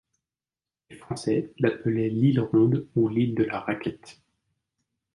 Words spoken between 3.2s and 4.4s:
de la Raquette.